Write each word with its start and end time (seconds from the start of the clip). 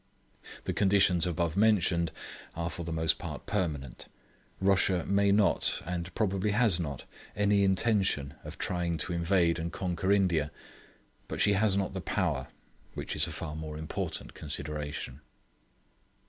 The 0.63 0.73
conditions 0.73 1.27
above 1.27 1.55
mentioned 1.55 2.11
are 2.55 2.71
for 2.71 2.83
the 2.83 2.91
most 2.91 3.19
part 3.19 3.45
permanent. 3.45 4.07
Russia 4.59 5.05
may 5.05 5.31
not, 5.31 5.79
and 5.85 6.11
probably 6.15 6.49
has 6.57 6.79
not, 6.79 7.05
any 7.35 7.63
intention 7.63 8.33
of 8.43 8.57
trying 8.57 8.97
to 8.97 9.13
invade 9.13 9.59
and 9.59 9.71
conquer 9.71 10.11
India 10.11 10.51
but 11.27 11.39
she 11.39 11.53
has 11.53 11.77
not 11.77 11.93
the 11.93 12.01
power, 12.01 12.47
which 12.95 13.15
is 13.15 13.27
a 13.27 13.31
far 13.31 13.55
more 13.55 13.77
important 13.77 14.33
consideration. 14.33 15.21